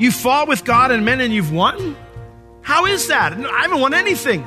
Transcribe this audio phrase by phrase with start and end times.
[0.00, 1.94] You fought with God and men and you've won?
[2.62, 3.34] How is that?
[3.34, 4.42] I haven't won anything.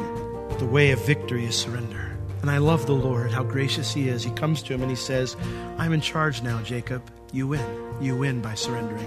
[0.57, 2.17] The way of victory is surrender.
[2.41, 4.23] And I love the Lord, how gracious He is.
[4.23, 5.37] He comes to him and He says,
[5.77, 7.07] I'm in charge now, Jacob.
[7.33, 7.63] You win.
[8.01, 9.05] You win by surrendering.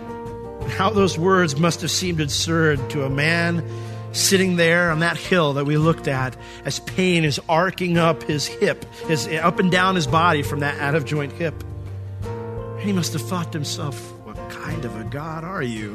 [0.61, 3.69] And how those words must have seemed absurd to a man
[4.13, 8.47] sitting there on that hill that we looked at as pain is arcing up his
[8.47, 11.61] hip, his up and down his body from that out of joint hip.
[12.23, 14.13] And he must have thought to himself,
[14.67, 15.95] kind of a God are you?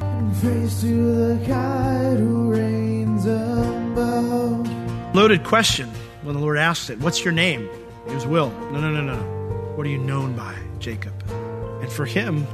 [5.14, 5.90] Loaded question
[6.24, 6.98] when the Lord asked it.
[7.00, 7.70] What's your name?
[8.08, 8.50] It was Will.
[8.72, 9.22] No, no, no, no.
[9.76, 11.12] What are you known by, Jacob?
[11.82, 12.48] And for him,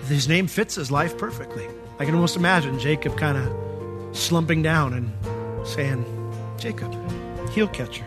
[0.08, 1.66] his name fits his life perfectly.
[1.98, 6.02] I can almost imagine Jacob kind of slumping down and saying,
[6.56, 6.94] Jacob,
[7.50, 8.06] heel catcher.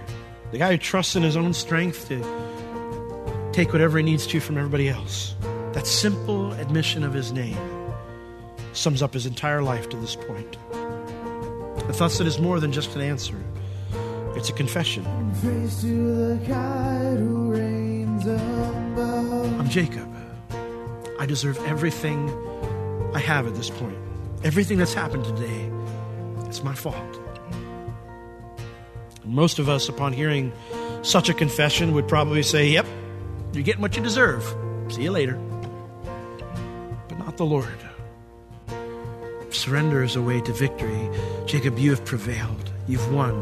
[0.51, 4.57] The guy who trusts in his own strength to take whatever he needs to from
[4.57, 5.35] everybody else.
[5.73, 7.55] That simple admission of his name
[8.73, 10.57] sums up his entire life to this point.
[11.85, 13.35] The thoughts it is more than just an answer,
[14.35, 15.05] it's a confession.
[19.59, 20.15] I'm Jacob.
[21.19, 22.29] I deserve everything
[23.13, 23.97] I have at this point.
[24.43, 25.71] Everything that's happened today,
[26.47, 27.19] it's my fault.
[29.23, 30.51] Most of us, upon hearing
[31.03, 32.87] such a confession, would probably say, Yep,
[33.53, 34.43] you're getting what you deserve.
[34.89, 35.39] See you later
[37.39, 37.79] the Lord.
[39.49, 41.09] Surrender is a way to victory.
[41.45, 42.69] Jacob, you have prevailed.
[42.85, 43.33] You've won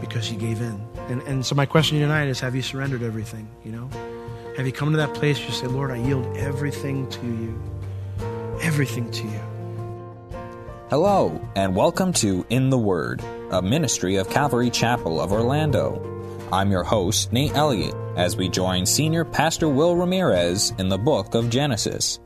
[0.00, 0.80] because you gave in.
[1.08, 3.48] And, and so my question tonight is have you surrendered everything?
[3.64, 3.90] You know?
[4.56, 7.60] Have you come to that place where you say, Lord, I yield everything to you?
[8.62, 9.40] Everything to you.
[10.88, 16.00] Hello, and welcome to In the Word, a ministry of Calvary Chapel of Orlando.
[16.52, 21.34] I'm your host, Nate Elliott, as we join Senior Pastor Will Ramirez in the book
[21.34, 22.20] of Genesis.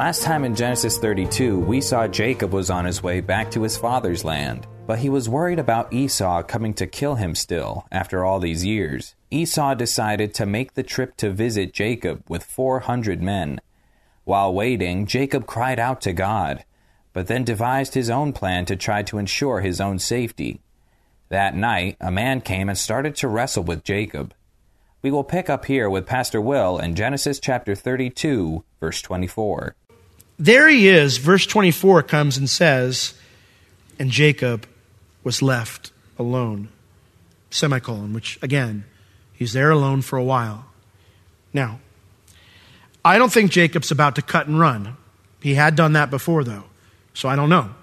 [0.00, 3.76] Last time in Genesis 32, we saw Jacob was on his way back to his
[3.76, 8.40] father's land, but he was worried about Esau coming to kill him still after all
[8.40, 9.14] these years.
[9.30, 13.60] Esau decided to make the trip to visit Jacob with 400 men.
[14.24, 16.64] While waiting, Jacob cried out to God,
[17.12, 20.62] but then devised his own plan to try to ensure his own safety.
[21.28, 24.32] That night, a man came and started to wrestle with Jacob.
[25.02, 29.76] We will pick up here with Pastor Will in Genesis chapter 32, verse 24
[30.40, 31.18] there he is.
[31.18, 33.14] Verse 24 comes and says,
[33.98, 34.66] And Jacob
[35.22, 36.70] was left alone.
[37.50, 38.84] Semicolon, which again,
[39.34, 40.66] he's there alone for a while.
[41.52, 41.80] Now,
[43.04, 44.96] I don't think Jacob's about to cut and run.
[45.42, 46.64] He had done that before, though.
[47.12, 47.74] So I don't know.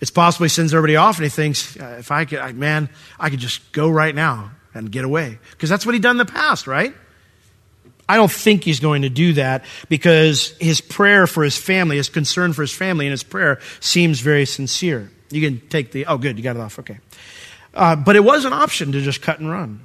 [0.00, 3.38] It's possible he sends everybody off and he thinks, if I could, man, I could
[3.38, 5.38] just go right now and get away.
[5.52, 6.94] Because that's what he'd done in the past, right?
[8.08, 12.08] I don't think he's going to do that because his prayer for his family, his
[12.08, 15.10] concern for his family, and his prayer seems very sincere.
[15.30, 16.98] You can take the, oh, good, you got it off, okay.
[17.72, 19.84] Uh, but it was an option to just cut and run.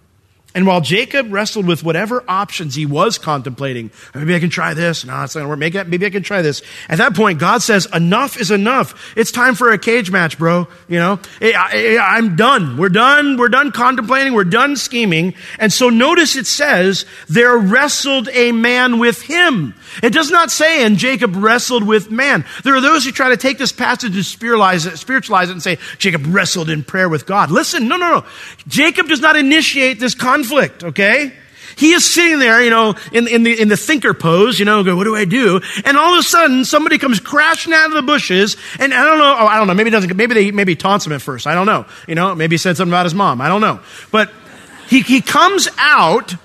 [0.56, 5.06] And while Jacob wrestled with whatever options he was contemplating, maybe I can try this.
[5.06, 5.88] No, it's not going to work.
[5.88, 6.64] Maybe I can try this.
[6.90, 9.16] At that point, God says, enough is enough.
[9.16, 10.68] It's time for a cage match, bro.
[10.88, 12.78] You know, I'm done.
[12.78, 13.38] We're done.
[13.38, 14.34] We're done contemplating.
[14.34, 15.36] We're done scheming.
[15.60, 19.76] And so notice it says, there wrestled a man with him.
[20.02, 22.46] It does not say, and Jacob wrestled with man.
[22.64, 25.64] There are those who try to take this passage and spiritualize it, spiritualize it and
[25.64, 27.52] say, Jacob wrestled in prayer with God.
[27.52, 28.26] Listen, no, no, no.
[28.68, 31.34] Jacob does not initiate this conflict, okay?
[31.76, 34.84] He is sitting there, you know, in, in, the, in the thinker pose, you know,
[34.84, 35.62] go, what do I do?
[35.86, 39.18] And all of a sudden, somebody comes crashing out of the bushes, and I don't
[39.18, 41.56] know, oh, I don't know, maybe doesn't, maybe they, maybe taunts him at first, I
[41.56, 41.86] don't know.
[42.06, 43.80] You know, maybe he said something about his mom, I don't know.
[44.12, 44.30] But
[44.90, 46.36] he, he comes out,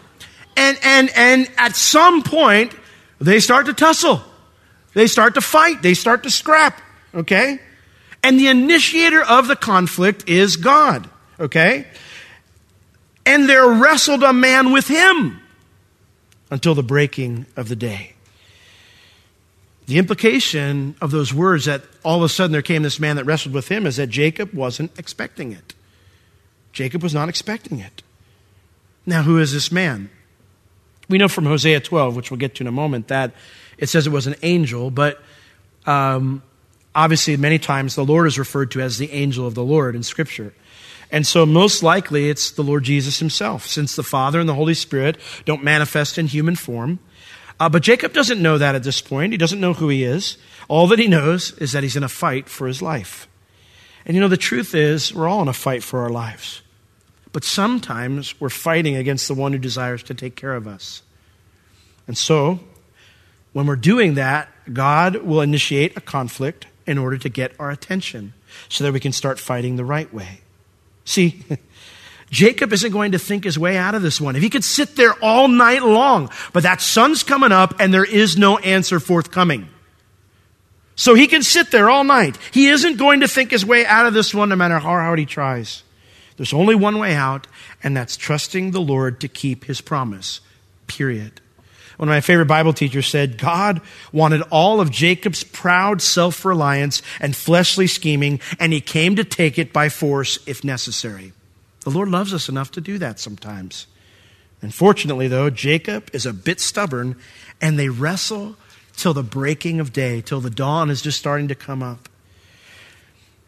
[0.56, 2.72] and, and, and at some point,
[3.20, 4.22] they start to tussle.
[4.94, 5.82] They start to fight.
[5.82, 6.80] They start to scrap,
[7.14, 7.58] okay?
[8.22, 11.08] And the initiator of the conflict is God,
[11.38, 11.86] okay?
[13.26, 15.40] and there wrestled a man with him
[16.50, 18.12] until the breaking of the day.
[19.86, 23.24] The implication of those words that all of a sudden there came this man that
[23.24, 25.74] wrestled with him is that Jacob wasn't expecting it.
[26.72, 28.02] Jacob was not expecting it.
[29.06, 30.10] Now, who is this man?
[31.08, 33.32] We know from Hosea 12, which we'll get to in a moment, that
[33.78, 35.22] it says it was an angel, but
[35.86, 36.42] Um,
[36.94, 40.02] obviously, many times the Lord is referred to as the angel of the Lord in
[40.02, 40.54] Scripture.
[41.10, 44.74] And so, most likely, it's the Lord Jesus himself, since the Father and the Holy
[44.74, 46.98] Spirit don't manifest in human form.
[47.60, 49.32] Uh, but Jacob doesn't know that at this point.
[49.32, 50.38] He doesn't know who he is.
[50.66, 53.28] All that he knows is that he's in a fight for his life.
[54.06, 56.62] And you know, the truth is, we're all in a fight for our lives.
[57.34, 61.02] But sometimes we're fighting against the one who desires to take care of us.
[62.06, 62.60] And so,
[63.52, 68.34] when we're doing that, God will initiate a conflict in order to get our attention
[68.68, 70.42] so that we can start fighting the right way.
[71.04, 71.44] See,
[72.30, 74.36] Jacob isn't going to think his way out of this one.
[74.36, 78.04] If he could sit there all night long, but that sun's coming up and there
[78.04, 79.68] is no answer forthcoming.
[80.94, 82.38] So he can sit there all night.
[82.52, 85.18] He isn't going to think his way out of this one no matter how hard
[85.18, 85.82] he tries.
[86.36, 87.46] There's only one way out,
[87.82, 90.40] and that's trusting the Lord to keep his promise.
[90.86, 91.40] Period.
[91.96, 93.80] One of my favorite Bible teachers said, God
[94.12, 99.58] wanted all of Jacob's proud self reliance and fleshly scheming, and he came to take
[99.58, 101.32] it by force if necessary.
[101.80, 103.86] The Lord loves us enough to do that sometimes.
[104.60, 107.16] Unfortunately, though, Jacob is a bit stubborn,
[107.60, 108.56] and they wrestle
[108.96, 112.08] till the breaking of day, till the dawn is just starting to come up.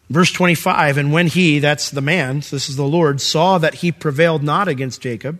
[0.09, 3.91] Verse 25, and when he, that's the man, this is the Lord, saw that he
[3.91, 5.39] prevailed not against Jacob,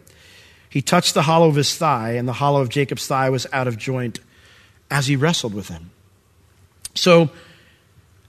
[0.69, 3.67] he touched the hollow of his thigh, and the hollow of Jacob's thigh was out
[3.67, 4.19] of joint
[4.91, 5.91] as he wrestled with him.
[6.95, 7.29] So,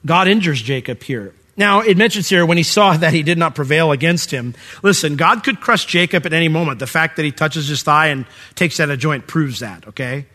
[0.06, 1.34] God injures Jacob here.
[1.56, 4.54] Now, it mentions here when he saw that he did not prevail against him.
[4.84, 6.78] Listen, God could crush Jacob at any moment.
[6.78, 10.26] The fact that he touches his thigh and takes out a joint proves that, okay?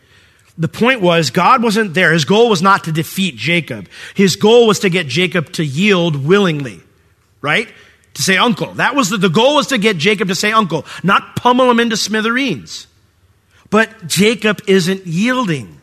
[0.56, 2.12] The point was, God wasn't there.
[2.12, 3.88] His goal was not to defeat Jacob.
[4.14, 6.80] His goal was to get Jacob to yield willingly,
[7.40, 7.68] right?
[8.14, 8.74] To say uncle.
[8.74, 11.80] That was the, the goal was to get Jacob to say uncle, not pummel him
[11.80, 12.86] into smithereens.
[13.70, 15.80] But Jacob isn't yielding.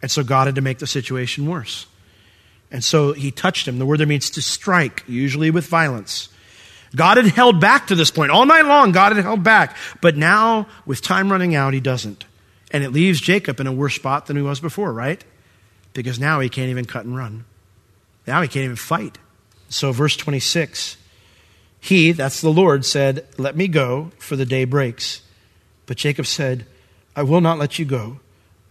[0.00, 1.86] And so God had to make the situation worse.
[2.70, 3.78] And so he touched him.
[3.78, 6.30] The word there means to strike, usually with violence.
[6.96, 8.30] God had held back to this point.
[8.30, 9.76] All night long, God had held back.
[10.00, 12.24] But now, with time running out, he doesn't.
[12.74, 15.22] And it leaves Jacob in a worse spot than he was before, right?
[15.92, 17.44] Because now he can't even cut and run.
[18.26, 19.16] Now he can't even fight.
[19.68, 20.96] So, verse 26
[21.78, 25.22] He, that's the Lord, said, Let me go, for the day breaks.
[25.86, 26.66] But Jacob said,
[27.14, 28.18] I will not let you go,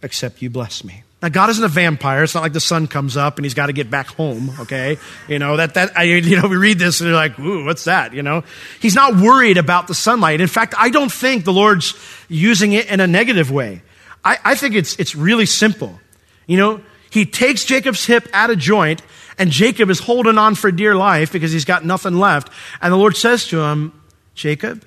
[0.01, 1.03] except you bless me.
[1.21, 2.23] Now, God isn't a vampire.
[2.23, 4.97] It's not like the sun comes up and he's got to get back home, okay?
[5.29, 7.85] You know, that, that, I, you know, we read this and you're like, ooh, what's
[7.85, 8.13] that?
[8.13, 8.43] You know?
[8.81, 10.41] He's not worried about the sunlight.
[10.41, 11.95] In fact, I don't think the Lord's
[12.27, 13.83] using it in a negative way.
[14.23, 15.99] I, I think it's, it's really simple.
[16.47, 19.01] You know, he takes Jacob's hip out of joint,
[19.37, 22.49] and Jacob is holding on for dear life because he's got nothing left.
[22.81, 24.01] And the Lord says to him,
[24.35, 24.83] Jacob,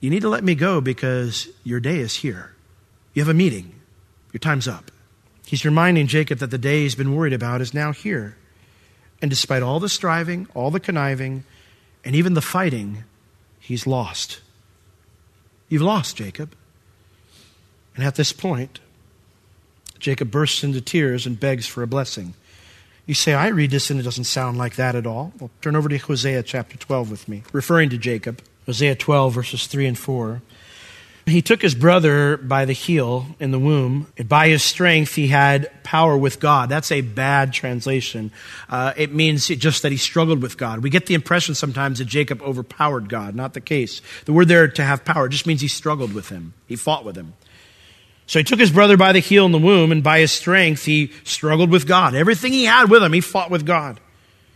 [0.00, 2.54] you need to let me go because your day is here.
[3.14, 3.74] You have a meeting.
[4.32, 4.90] Your time's up.
[5.46, 8.36] He's reminding Jacob that the day he's been worried about is now here.
[9.22, 11.44] And despite all the striving, all the conniving,
[12.04, 13.04] and even the fighting,
[13.58, 14.40] he's lost.
[15.68, 16.54] You've lost, Jacob.
[17.96, 18.78] And at this point,
[19.98, 22.34] Jacob bursts into tears and begs for a blessing.
[23.06, 25.32] You say, I read this and it doesn't sound like that at all.
[25.38, 28.42] Well, turn over to Hosea chapter 12 with me, referring to Jacob.
[28.66, 30.42] Hosea 12, verses 3 and 4.
[31.24, 35.26] He took his brother by the heel in the womb, and by his strength he
[35.26, 36.68] had power with God.
[36.68, 38.30] That's a bad translation.
[38.68, 40.84] Uh, it means just that he struggled with God.
[40.84, 43.34] We get the impression sometimes that Jacob overpowered God.
[43.34, 44.02] Not the case.
[44.24, 47.16] The word there to have power just means he struggled with him, he fought with
[47.16, 47.34] him.
[48.26, 50.84] So he took his brother by the heel in the womb, and by his strength
[50.84, 52.14] he struggled with God.
[52.14, 54.00] Everything he had with him, he fought with God.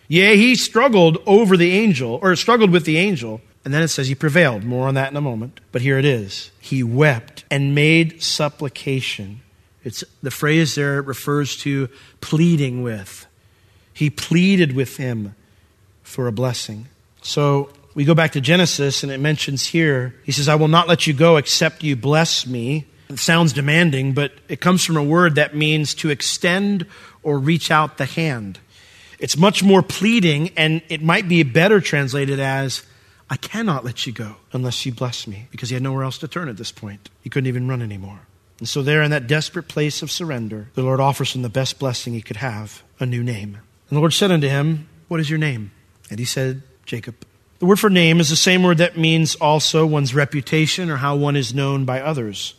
[0.08, 3.40] Yea, he struggled over the angel, or struggled with the angel.
[3.64, 4.64] And then it says he prevailed.
[4.64, 5.60] More on that in a moment.
[5.70, 6.50] But here it is.
[6.58, 9.42] He wept and made supplication.
[9.84, 11.88] It's the phrase there refers to
[12.20, 13.26] pleading with.
[13.92, 15.34] He pleaded with him
[16.02, 16.88] for a blessing.
[17.22, 20.88] So we go back to Genesis and it mentions here, he says, I will not
[20.88, 22.86] let you go except you bless me.
[23.10, 26.86] It sounds demanding, but it comes from a word that means to extend
[27.22, 28.60] or reach out the hand.
[29.18, 32.84] It's much more pleading, and it might be better translated as,
[33.28, 36.28] I cannot let you go unless you bless me, because he had nowhere else to
[36.28, 37.10] turn at this point.
[37.20, 38.20] He couldn't even run anymore.
[38.60, 41.78] And so, there in that desperate place of surrender, the Lord offers him the best
[41.78, 43.54] blessing he could have a new name.
[43.54, 45.72] And the Lord said unto him, What is your name?
[46.10, 47.16] And he said, Jacob.
[47.58, 51.16] The word for name is the same word that means also one's reputation or how
[51.16, 52.54] one is known by others.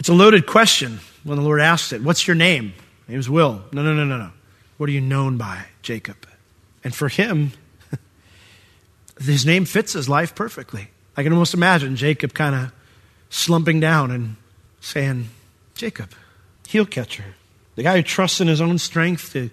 [0.00, 2.02] It's a loaded question when the Lord asks it.
[2.02, 2.72] What's your name?
[3.06, 3.62] My name's Will.
[3.70, 4.30] No, no, no, no, no.
[4.78, 6.26] What are you known by, Jacob?
[6.82, 7.52] And for him,
[9.20, 10.88] his name fits his life perfectly.
[11.18, 12.72] I can almost imagine Jacob kind of
[13.28, 14.36] slumping down and
[14.80, 15.28] saying,
[15.74, 16.14] Jacob,
[16.66, 17.34] heel catcher,
[17.76, 19.50] the guy who trusts in his own strength to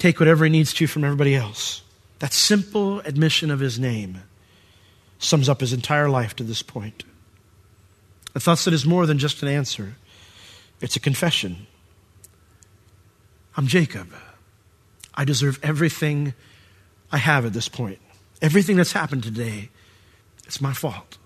[0.00, 1.82] take whatever he needs to from everybody else.
[2.18, 4.20] That simple admission of his name
[5.20, 7.04] sums up his entire life to this point.
[8.34, 9.94] A thus it is more than just an answer,
[10.80, 11.66] it's a confession.
[13.56, 14.08] I'm Jacob.
[15.14, 16.32] I deserve everything
[17.10, 17.98] I have at this point.
[18.40, 19.68] Everything that's happened today,
[20.44, 21.18] it's my fault.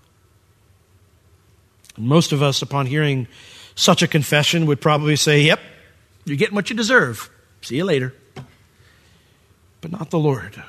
[1.95, 3.27] And most of us, upon hearing
[3.75, 5.59] such a confession, would probably say, Yep,
[6.25, 7.29] you're getting what you deserve.
[7.61, 8.13] See you later.
[9.79, 10.61] But not the Lord.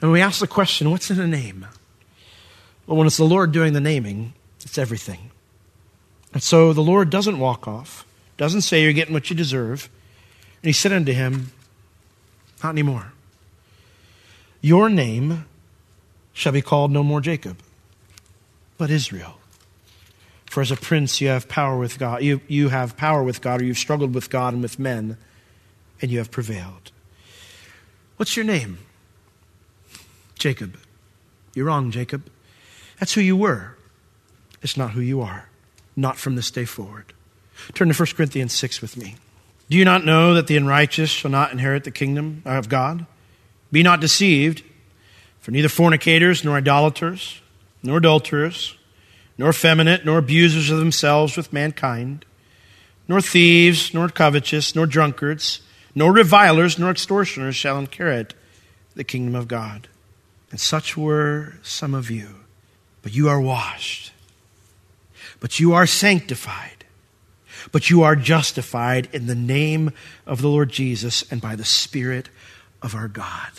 [0.00, 1.66] And we ask the question, what's in a name?
[2.86, 5.30] Well, when it's the Lord doing the naming, it's everything.
[6.32, 9.88] And so the Lord doesn't walk off, doesn't say you're getting what you deserve.
[10.62, 11.52] And he said unto him,
[12.62, 13.12] Not anymore.
[14.60, 15.46] Your name
[16.32, 17.58] shall be called no more Jacob,
[18.78, 19.38] but Israel.
[20.46, 22.22] For as a prince you have power with God.
[22.22, 25.16] You, you have power with God, or you've struggled with God and with men,
[26.00, 26.92] and you have prevailed.
[28.16, 28.78] What's your name?
[30.38, 30.78] Jacob.
[31.54, 32.28] You're wrong, Jacob.
[32.98, 33.76] That's who you were.
[34.62, 35.48] It's not who you are.
[35.96, 37.12] Not from this day forward.
[37.74, 39.16] Turn to 1 Corinthians 6 with me.
[39.68, 43.06] Do you not know that the unrighteous shall not inherit the kingdom of God?
[43.70, 44.62] Be not deceived,
[45.40, 47.40] for neither fornicators, nor idolaters,
[47.82, 48.76] nor adulterers,
[49.38, 52.24] nor effeminate, nor abusers of themselves with mankind,
[53.08, 55.60] nor thieves, nor covetous, nor drunkards,
[55.94, 58.34] nor revilers, nor extortioners shall inherit
[58.94, 59.88] the kingdom of God.
[60.50, 62.36] And such were some of you.
[63.02, 64.11] But you are washed,
[65.42, 66.84] but you are sanctified,
[67.72, 69.90] but you are justified in the name
[70.24, 72.28] of the Lord Jesus and by the Spirit
[72.80, 73.50] of our God.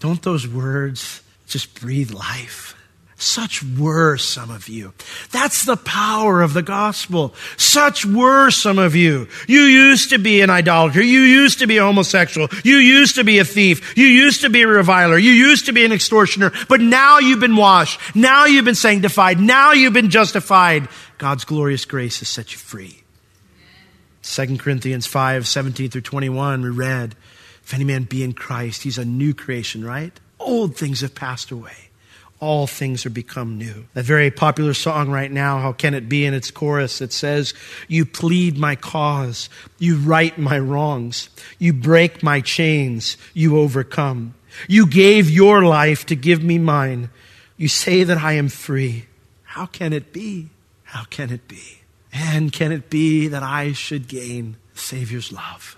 [0.00, 2.74] Don't those words just breathe life?
[3.20, 4.92] Such were some of you.
[5.32, 7.34] That's the power of the gospel.
[7.56, 9.26] Such were some of you.
[9.48, 11.02] You used to be an idolater.
[11.02, 12.46] You used to be homosexual.
[12.62, 13.96] You used to be a thief.
[13.96, 15.18] You used to be a reviler.
[15.18, 16.52] You used to be an extortioner.
[16.68, 17.98] But now you've been washed.
[18.14, 19.40] Now you've been sanctified.
[19.40, 20.88] Now you've been justified.
[21.18, 23.02] God's glorious grace has set you free.
[24.22, 27.16] 2 Corinthians 5, 17 through 21, we read,
[27.64, 30.12] If any man be in Christ, he's a new creation, right?
[30.38, 31.87] Old things have passed away
[32.40, 33.86] all things are become new.
[33.94, 36.24] That very popular song right now, How Can It Be?
[36.24, 37.52] In its chorus, it says,
[37.88, 44.34] You plead my cause, you right my wrongs, you break my chains, you overcome.
[44.68, 47.10] You gave your life to give me mine.
[47.56, 49.06] You say that I am free.
[49.42, 50.50] How can it be?
[50.84, 51.82] How can it be?
[52.12, 55.76] And can it be that I should gain Savior's love?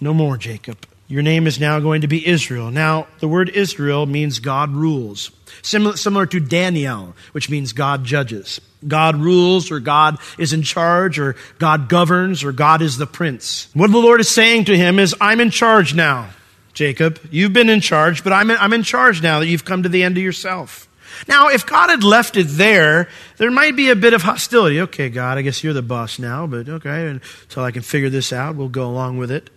[0.00, 0.86] No more, Jacob.
[1.10, 2.70] Your name is now going to be Israel.
[2.70, 5.32] Now, the word Israel means God rules.
[5.60, 8.60] Similar, similar to Daniel, which means God judges.
[8.86, 13.66] God rules, or God is in charge, or God governs, or God is the prince.
[13.74, 16.30] What the Lord is saying to him is, I'm in charge now,
[16.74, 17.18] Jacob.
[17.32, 19.88] You've been in charge, but I'm in, I'm in charge now that you've come to
[19.88, 20.86] the end of yourself.
[21.26, 24.80] Now, if God had left it there, there might be a bit of hostility.
[24.82, 28.32] Okay, God, I guess you're the boss now, but okay, until I can figure this
[28.32, 29.50] out, we'll go along with it.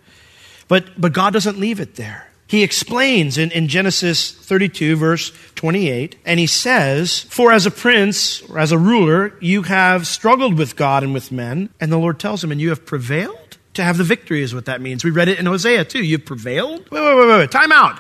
[0.68, 2.30] But, but God doesn't leave it there.
[2.48, 8.42] He explains in, in Genesis 32, verse 28, and he says, For as a prince,
[8.44, 11.70] or as a ruler, you have struggled with God and with men.
[11.80, 13.58] And the Lord tells him, And you have prevailed?
[13.74, 15.04] To have the victory is what that means.
[15.04, 16.04] We read it in Hosea too.
[16.04, 16.92] You've prevailed?
[16.92, 17.50] Wait, wait, wait, wait.
[17.50, 18.00] Time out.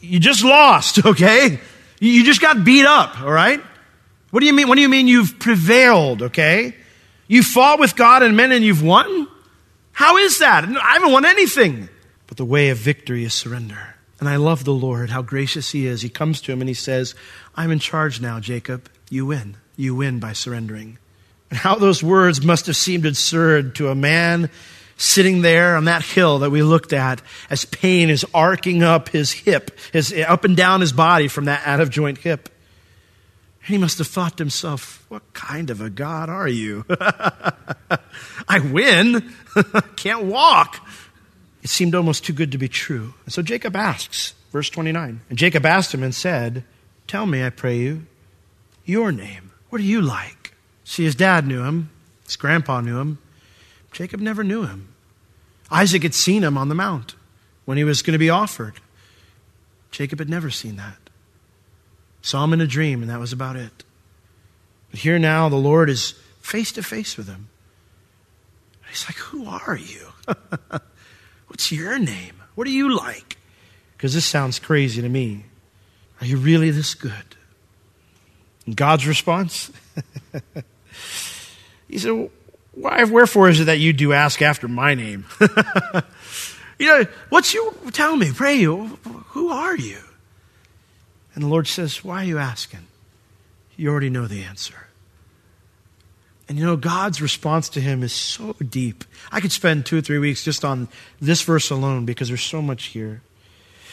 [0.00, 1.58] You just lost, okay?
[2.00, 3.62] You just got beat up, all right?
[4.30, 4.68] What do you mean?
[4.68, 6.74] What do you mean you've prevailed, okay?
[7.28, 9.28] You fought with God and men and you've won?
[9.94, 10.64] How is that?
[10.64, 11.88] I haven't won anything.
[12.26, 13.94] But the way of victory is surrender.
[14.20, 16.02] And I love the Lord, how gracious He is.
[16.02, 17.14] He comes to him and He says,
[17.54, 18.88] I'm in charge now, Jacob.
[19.10, 19.56] You win.
[19.76, 20.98] You win by surrendering.
[21.50, 24.50] And how those words must have seemed absurd to a man
[24.96, 27.20] sitting there on that hill that we looked at
[27.50, 31.66] as pain is arcing up his hip, his, up and down his body from that
[31.66, 32.48] out of joint hip.
[33.66, 36.84] He must have thought to himself, What kind of a God are you?
[38.48, 39.34] I win,
[39.96, 40.86] can't walk.
[41.62, 43.14] It seemed almost too good to be true.
[43.24, 45.22] And so Jacob asks, verse 29.
[45.30, 46.64] And Jacob asked him and said,
[47.06, 48.06] Tell me, I pray you,
[48.84, 49.50] your name.
[49.70, 50.52] What are you like?
[50.84, 51.90] See, his dad knew him,
[52.24, 53.18] his grandpa knew him.
[53.92, 54.88] Jacob never knew him.
[55.70, 57.14] Isaac had seen him on the mount
[57.64, 58.74] when he was going to be offered.
[59.90, 60.98] Jacob had never seen that.
[62.24, 63.84] Saw him in a dream, and that was about it.
[64.90, 67.50] But here now, the Lord is face to face with him.
[68.88, 70.08] He's like, Who are you?
[71.48, 72.42] What's your name?
[72.54, 73.36] What are you like?
[73.92, 75.44] Because this sounds crazy to me.
[76.22, 77.36] Are you really this good?
[78.64, 79.70] And God's response?
[81.88, 82.30] he said,
[82.72, 85.26] Why, wherefore is it that you do ask after my name?
[86.78, 89.98] you know, what's you, tell me, pray you, who are you?
[91.34, 92.86] And the Lord says, Why are you asking?
[93.76, 94.86] You already know the answer.
[96.48, 99.04] And you know, God's response to him is so deep.
[99.32, 100.88] I could spend two or three weeks just on
[101.20, 103.22] this verse alone because there's so much here.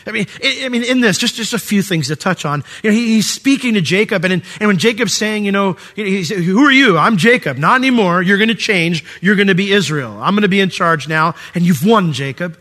[0.05, 2.63] I mean, I mean, in this, just, just a few things to touch on.
[2.83, 5.77] You know, he, he's speaking to Jacob, and, in, and when Jacob's saying, you know,
[5.95, 6.98] he said, who are you?
[6.98, 7.57] I'm Jacob.
[7.57, 8.21] Not anymore.
[8.21, 9.05] You're going to change.
[9.21, 10.17] You're going to be Israel.
[10.19, 12.60] I'm going to be in charge now, and you've won, Jacob.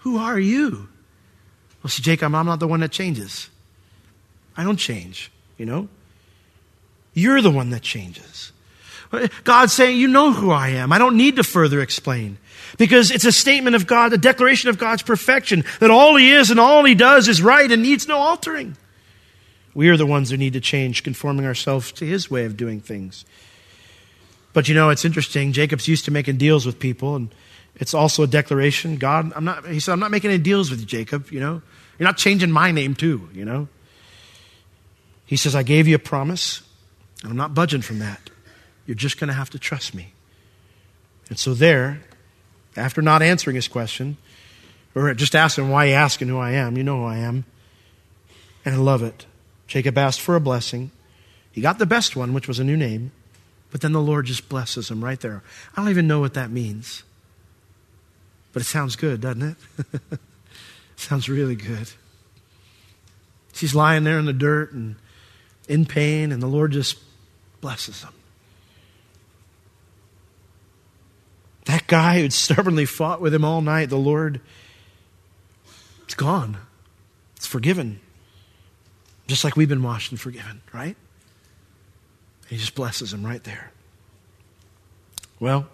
[0.00, 0.88] Who are you?
[1.82, 3.50] Well, see, Jacob, I'm not the one that changes.
[4.56, 5.88] I don't change, you know?
[7.14, 8.52] You're the one that changes.
[9.44, 10.92] God's saying, You know who I am.
[10.92, 12.38] I don't need to further explain.
[12.78, 16.50] Because it's a statement of God, a declaration of God's perfection, that all He is
[16.50, 18.76] and all He does is right and needs no altering.
[19.74, 22.80] We are the ones who need to change, conforming ourselves to His way of doing
[22.80, 23.24] things.
[24.52, 25.52] But you know, it's interesting.
[25.52, 27.34] Jacob's used to making deals with people, and
[27.76, 28.96] it's also a declaration.
[28.96, 31.62] God, I'm not, he said, I'm not making any deals with you, Jacob, you know.
[31.98, 33.68] You're not changing my name, too, you know.
[35.26, 36.62] He says, I gave you a promise,
[37.22, 38.30] and I'm not budging from that.
[38.86, 40.12] You're just going to have to trust me.
[41.28, 42.00] And so, there,
[42.76, 44.16] after not answering his question,
[44.94, 47.44] or just asking why you asking who I am, you know who I am.
[48.64, 49.26] And I love it.
[49.66, 50.90] Jacob asked for a blessing.
[51.52, 53.10] He got the best one, which was a new name.
[53.70, 55.42] But then the Lord just blesses him right there.
[55.76, 57.02] I don't even know what that means.
[58.52, 60.18] But it sounds good, doesn't it?
[60.96, 61.90] sounds really good.
[63.52, 64.96] She's lying there in the dirt and
[65.68, 66.98] in pain, and the Lord just
[67.60, 68.12] blesses them.
[71.66, 74.40] That guy who'd stubbornly fought with him all night, the Lord,
[76.04, 76.58] it's gone.
[77.36, 78.00] It's forgiven.
[79.26, 80.96] Just like we've been washed and forgiven, right?
[82.48, 83.72] He just blesses him right there.
[85.40, 85.66] Well,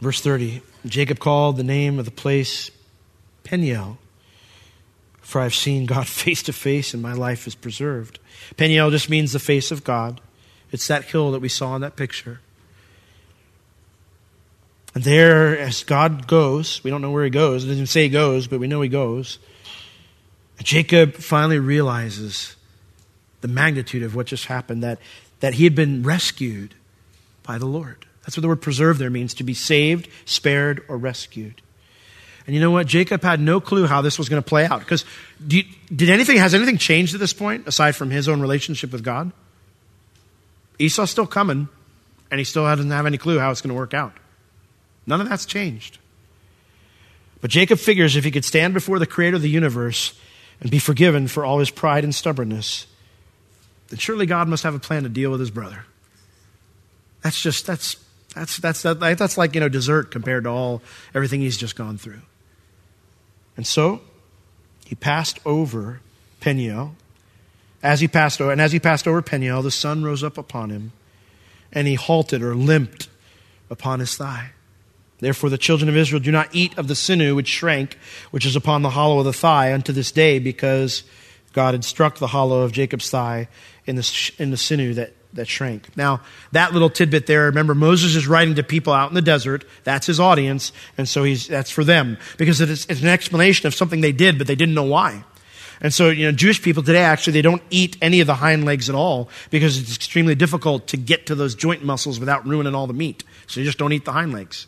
[0.00, 2.70] verse 30 Jacob called the name of the place
[3.44, 3.98] Peniel,
[5.20, 8.18] for I've seen God face to face and my life is preserved.
[8.56, 10.20] Peniel just means the face of God.
[10.72, 12.40] It's that hill that we saw in that picture.
[14.94, 17.64] And there, as God goes, we don't know where he goes.
[17.64, 19.38] It doesn't say he goes, but we know he goes.
[20.62, 22.56] Jacob finally realizes
[23.40, 24.98] the magnitude of what just happened, that,
[25.40, 26.74] that he had been rescued
[27.42, 28.04] by the Lord.
[28.22, 31.62] That's what the word preserve there means to be saved, spared, or rescued.
[32.50, 32.88] And you know what?
[32.88, 34.80] Jacob had no clue how this was going to play out.
[34.80, 35.04] Because
[35.46, 39.30] did anything, has anything changed at this point aside from his own relationship with God?
[40.76, 41.68] Esau's still coming,
[42.28, 44.14] and he still doesn't have any clue how it's going to work out.
[45.06, 45.98] None of that's changed.
[47.40, 50.18] But Jacob figures if he could stand before the creator of the universe
[50.60, 52.88] and be forgiven for all his pride and stubbornness,
[53.90, 55.84] then surely God must have a plan to deal with his brother.
[57.22, 57.94] That's just, that's,
[58.34, 60.82] that's, that's, that's like, you know, dessert compared to all,
[61.14, 62.22] everything he's just gone through.
[63.60, 64.00] And so,
[64.86, 66.00] he passed over
[66.40, 66.94] Peniel.
[67.82, 70.70] As he passed over, and as he passed over Peniel, the sun rose up upon
[70.70, 70.92] him,
[71.70, 73.10] and he halted or limped
[73.68, 74.52] upon his thigh.
[75.18, 77.98] Therefore, the children of Israel do not eat of the sinew which shrank,
[78.30, 81.02] which is upon the hollow of the thigh, unto this day, because
[81.52, 83.46] God had struck the hollow of Jacob's thigh
[83.84, 85.96] in the, in the sinew that, that shrank.
[85.96, 86.20] Now,
[86.52, 89.64] that little tidbit there, remember, Moses is writing to people out in the desert.
[89.84, 93.74] That's his audience, and so he's, that's for them, because it's, it's an explanation of
[93.74, 95.24] something they did, but they didn't know why.
[95.80, 98.64] And so, you know, Jewish people today actually, they don't eat any of the hind
[98.64, 102.74] legs at all because it's extremely difficult to get to those joint muscles without ruining
[102.74, 103.24] all the meat.
[103.46, 104.66] So you just don't eat the hind legs.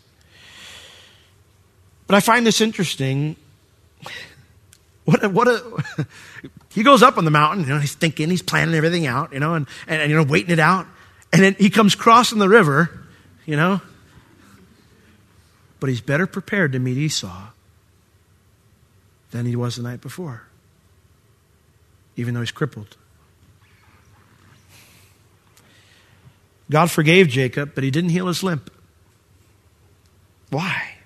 [2.07, 3.37] But I find this interesting.
[5.05, 6.07] What a, what a,
[6.71, 9.41] he goes up on the mountain, you know, he's thinking, he's planning everything out, you
[9.41, 10.87] know, and, and, and, you know, waiting it out.
[11.33, 12.91] And then he comes crossing the river,
[13.47, 13.81] you know.
[15.81, 17.49] But he's better prepared to meet Esau
[19.33, 20.43] than he was the night before,
[22.17, 22.97] even though he's crippled.
[26.71, 28.71] God forgave Jacob, but he didn't heal his limp.
[30.51, 30.97] Why?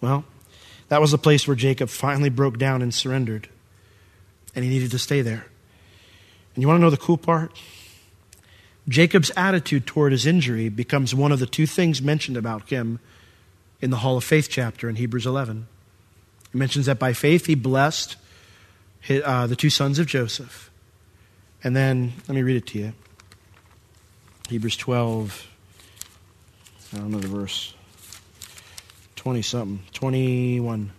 [0.00, 0.24] Well,
[0.88, 3.48] that was the place where Jacob finally broke down and surrendered.
[4.54, 5.46] And he needed to stay there.
[6.54, 7.52] And you want to know the cool part?
[8.88, 13.00] Jacob's attitude toward his injury becomes one of the two things mentioned about him
[13.80, 15.66] in the Hall of Faith chapter in Hebrews 11.
[16.52, 18.16] He mentions that by faith he blessed
[19.00, 20.70] his, uh, the two sons of Joseph.
[21.62, 22.92] And then, let me read it to you
[24.48, 25.46] Hebrews 12.
[26.94, 27.74] I don't know the verse.
[29.18, 30.92] 20 something, 21.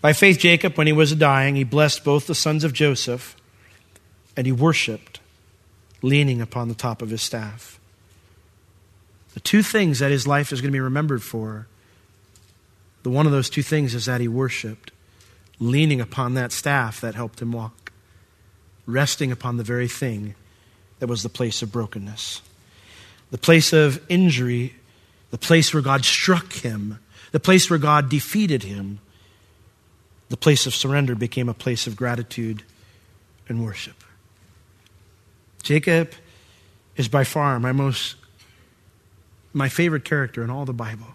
[0.00, 3.36] By faith, Jacob, when he was dying, he blessed both the sons of Joseph,
[4.38, 5.20] and he worshiped,
[6.00, 7.78] leaning upon the top of his staff.
[9.34, 11.66] The two things that his life is going to be remembered for,
[13.02, 14.92] the one of those two things is that he worshiped,
[15.58, 17.92] leaning upon that staff that helped him walk,
[18.86, 20.34] resting upon the very thing
[21.00, 22.40] that was the place of brokenness,
[23.30, 24.74] the place of injury,
[25.30, 26.98] the place where God struck him,
[27.32, 28.98] the place where God defeated him.
[30.28, 32.62] The place of surrender became a place of gratitude
[33.48, 34.04] and worship.
[35.62, 36.12] Jacob
[36.96, 38.16] is by far my most
[39.52, 41.06] my favorite character in all the Bible.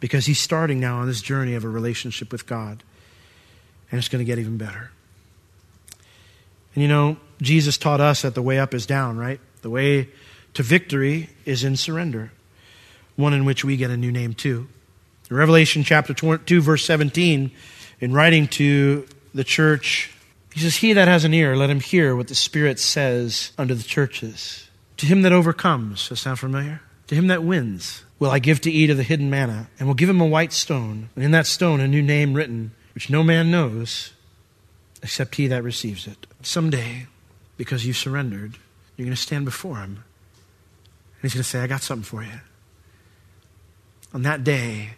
[0.00, 2.82] Because he's starting now on this journey of a relationship with God.
[3.90, 4.90] And it's going to get even better.
[6.74, 9.40] And you know, Jesus taught us that the way up is down, right?
[9.62, 10.08] The way
[10.58, 12.32] to victory is in surrender,
[13.14, 14.66] one in which we get a new name too.
[15.30, 17.52] In Revelation chapter 2, verse 17,
[18.00, 20.12] in writing to the church,
[20.52, 23.72] he says, He that has an ear, let him hear what the Spirit says unto
[23.72, 24.68] the churches.
[24.96, 26.80] To him that overcomes, does that sound familiar?
[27.06, 29.94] To him that wins, will I give to eat of the hidden manna, and will
[29.94, 33.22] give him a white stone, and in that stone a new name written, which no
[33.22, 34.12] man knows
[35.04, 36.26] except he that receives it.
[36.42, 37.06] Someday,
[37.56, 38.58] because you surrendered,
[38.96, 40.02] you're going to stand before him.
[41.20, 42.40] And he's going to say, I got something for you.
[44.14, 44.90] On that day,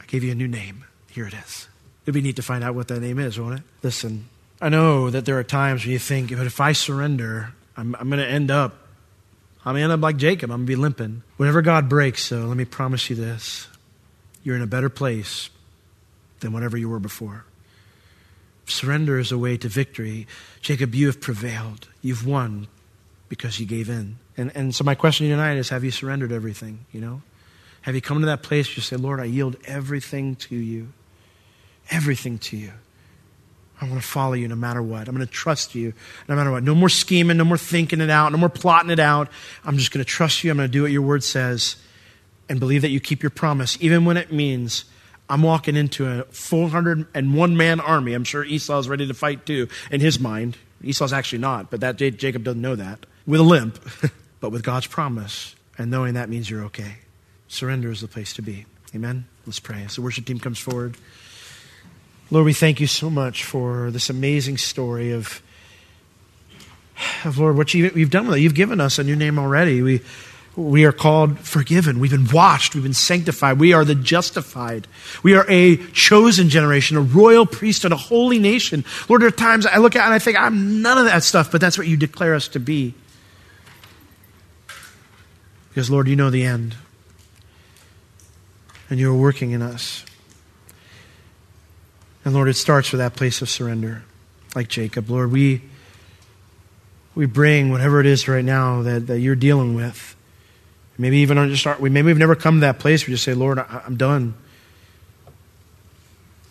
[0.00, 0.84] I gave you a new name.
[1.10, 1.68] Here it is.
[2.04, 3.64] It'd be neat to find out what that name is, won't it?
[3.82, 4.28] Listen,
[4.60, 8.08] I know that there are times when you think, but if I surrender, I'm, I'm
[8.08, 8.82] going to end up
[9.64, 10.50] I'm going to end up like Jacob.
[10.50, 11.22] I'm going to be limping.
[11.36, 13.68] Whenever God breaks, though, let me promise you this
[14.42, 15.50] you're in a better place
[16.40, 17.44] than whatever you were before.
[18.66, 20.26] Surrender is a way to victory.
[20.60, 21.86] Jacob, you have prevailed.
[22.00, 22.66] You've won
[23.28, 24.16] because you gave in.
[24.36, 26.86] And, and so, my question to you tonight is have you surrendered everything?
[26.92, 27.22] You know?
[27.82, 30.92] Have you come to that place where you say, Lord, I yield everything to you?
[31.90, 32.72] Everything to you.
[33.80, 35.08] I want to follow you no matter what.
[35.08, 35.92] I'm going to trust you
[36.28, 36.62] no matter what.
[36.62, 39.28] No more scheming, no more thinking it out, no more plotting it out.
[39.64, 40.52] I'm just going to trust you.
[40.52, 41.76] I'm going to do what your word says
[42.48, 44.84] and believe that you keep your promise, even when it means
[45.28, 48.12] I'm walking into a 401 man army.
[48.12, 50.58] I'm sure Esau is ready to fight too, in his mind.
[50.84, 53.04] Esau's actually not, but that Jacob doesn't know that.
[53.26, 53.82] With a limp,
[54.42, 56.96] but with God's promise and knowing that means you're okay.
[57.46, 58.66] Surrender is the place to be.
[58.92, 59.24] Amen.
[59.46, 59.84] Let's pray.
[59.84, 60.96] As the worship team comes forward.
[62.30, 65.40] Lord, we thank you so much for this amazing story of,
[67.24, 68.40] of Lord, what you, you've done with it.
[68.40, 69.80] You've given us a new name already.
[69.80, 70.00] We,
[70.56, 72.00] we are called forgiven.
[72.00, 72.74] We've been washed.
[72.74, 73.60] We've been sanctified.
[73.60, 74.88] We are the justified.
[75.22, 78.84] We are a chosen generation, a royal priesthood, a holy nation.
[79.08, 81.52] Lord, there are times I look at and I think, I'm none of that stuff,
[81.52, 82.94] but that's what you declare us to be.
[85.72, 86.76] Because, Lord, you know the end.
[88.90, 90.04] And you are working in us.
[92.26, 94.02] And Lord, it starts with that place of surrender,
[94.54, 95.08] like Jacob.
[95.08, 95.62] Lord, we,
[97.14, 100.14] we bring whatever it is right now that, that you're dealing with.
[100.98, 103.16] Maybe even on just start, we maybe we've never come to that place where you
[103.16, 104.34] say, Lord, I, I'm done.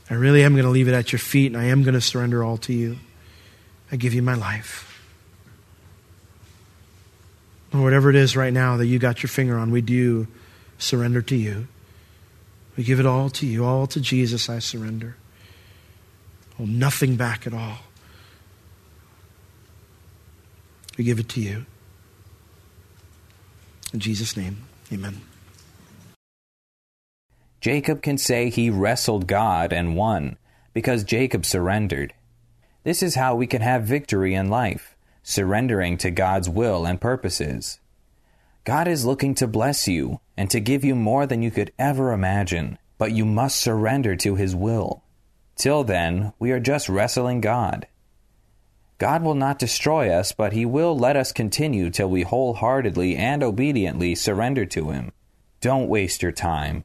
[0.09, 2.01] I really am going to leave it at your feet and I am going to
[2.01, 2.97] surrender all to you.
[3.91, 4.90] I give you my life.
[7.73, 10.27] Or whatever it is right now that you got your finger on, we do
[10.77, 11.67] surrender to you.
[12.75, 15.15] We give it all to you, all to Jesus I surrender.
[16.57, 17.79] Hold nothing back at all.
[20.97, 21.65] We give it to you.
[23.93, 25.21] In Jesus' name, amen.
[27.59, 30.37] Jacob can say he wrestled God and won
[30.73, 32.13] because Jacob surrendered.
[32.83, 37.79] This is how we can have victory in life, surrendering to God's will and purposes.
[38.63, 42.11] God is looking to bless you and to give you more than you could ever
[42.11, 45.03] imagine, but you must surrender to His will.
[45.55, 47.87] Till then, we are just wrestling God.
[48.97, 53.41] God will not destroy us, but He will let us continue till we wholeheartedly and
[53.41, 55.11] obediently surrender to Him.
[55.59, 56.83] Don't waste your time.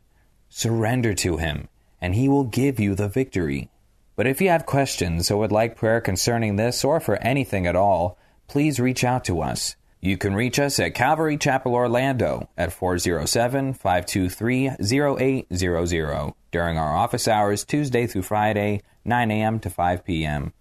[0.49, 1.69] Surrender to Him,
[2.01, 3.69] and He will give you the victory.
[4.17, 7.77] But if you have questions or would like prayer concerning this or for anything at
[7.77, 8.17] all,
[8.47, 9.77] please reach out to us.
[10.01, 17.27] You can reach us at Calvary Chapel Orlando at 407 523 0800 during our office
[17.27, 19.59] hours Tuesday through Friday, 9 a.m.
[19.61, 20.53] to 5 p.m.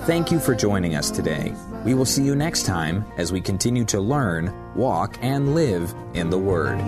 [0.00, 1.54] Thank you for joining us today.
[1.84, 6.30] We will see you next time as we continue to learn, walk, and live in
[6.30, 6.78] the Word.